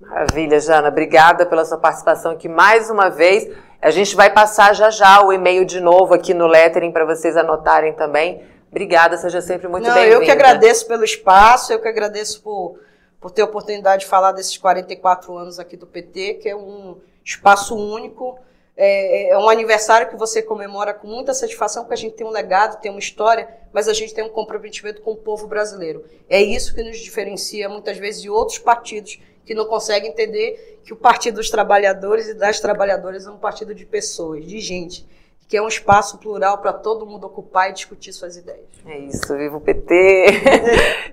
Maravilha, 0.00 0.58
Jana. 0.58 0.88
Obrigada 0.88 1.46
pela 1.46 1.64
sua 1.64 1.78
participação 1.78 2.32
aqui 2.32 2.48
mais 2.48 2.90
uma 2.90 3.08
vez. 3.08 3.48
A 3.80 3.90
gente 3.90 4.16
vai 4.16 4.30
passar 4.30 4.74
já 4.74 4.90
já 4.90 5.22
o 5.24 5.32
e-mail 5.32 5.64
de 5.64 5.80
novo 5.80 6.14
aqui 6.14 6.34
no 6.34 6.46
lettering 6.46 6.90
para 6.90 7.04
vocês 7.04 7.36
anotarem 7.36 7.92
também. 7.92 8.44
Obrigada, 8.72 9.16
seja 9.18 9.40
sempre 9.40 9.68
muito 9.68 9.84
bem-vinda. 9.84 10.14
Eu 10.14 10.22
que 10.22 10.30
agradeço 10.30 10.88
pelo 10.88 11.04
espaço, 11.04 11.72
eu 11.72 11.78
que 11.78 11.86
agradeço 11.86 12.42
por, 12.42 12.80
por 13.20 13.30
ter 13.30 13.42
a 13.42 13.44
oportunidade 13.44 14.02
de 14.04 14.08
falar 14.08 14.32
desses 14.32 14.56
44 14.56 15.36
anos 15.36 15.60
aqui 15.60 15.76
do 15.76 15.86
PT, 15.86 16.34
que 16.40 16.48
é 16.48 16.56
um 16.56 16.96
espaço 17.22 17.76
único 17.76 18.38
é, 18.76 19.30
é, 19.30 19.38
um 19.38 19.48
aniversário 19.48 20.08
que 20.08 20.16
você 20.16 20.42
comemora 20.42 20.94
com 20.94 21.06
muita 21.06 21.34
satisfação, 21.34 21.82
porque 21.82 21.94
a 21.94 21.98
gente 21.98 22.14
tem 22.14 22.26
um 22.26 22.30
legado, 22.30 22.80
tem 22.80 22.90
uma 22.90 22.98
história, 22.98 23.48
mas 23.72 23.86
a 23.86 23.92
gente 23.92 24.14
tem 24.14 24.24
um 24.24 24.30
comprometimento 24.30 25.02
com 25.02 25.12
o 25.12 25.16
povo 25.16 25.46
brasileiro. 25.46 26.04
É 26.28 26.40
isso 26.40 26.74
que 26.74 26.82
nos 26.82 26.98
diferencia 26.98 27.68
muitas 27.68 27.98
vezes 27.98 28.22
de 28.22 28.30
outros 28.30 28.58
partidos 28.58 29.20
que 29.44 29.54
não 29.54 29.66
conseguem 29.66 30.10
entender 30.10 30.80
que 30.84 30.92
o 30.92 30.96
Partido 30.96 31.34
dos 31.34 31.50
Trabalhadores 31.50 32.28
e 32.28 32.34
das 32.34 32.60
Trabalhadoras 32.60 33.26
é 33.26 33.30
um 33.30 33.38
partido 33.38 33.74
de 33.74 33.84
pessoas, 33.84 34.46
de 34.46 34.58
gente, 34.60 35.06
que 35.48 35.56
é 35.56 35.62
um 35.62 35.68
espaço 35.68 36.18
plural 36.18 36.58
para 36.58 36.72
todo 36.72 37.06
mundo 37.06 37.26
ocupar 37.26 37.70
e 37.70 37.72
discutir 37.72 38.12
suas 38.12 38.36
ideias. 38.36 38.66
É 38.86 38.98
isso, 38.98 39.36
viva 39.36 39.56
o 39.56 39.60
PT! 39.60 40.26